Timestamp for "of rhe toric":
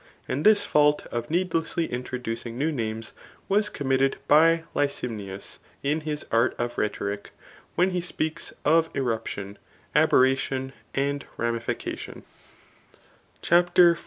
6.57-7.27